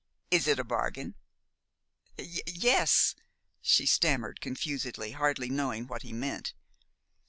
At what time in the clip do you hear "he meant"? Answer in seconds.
6.01-6.55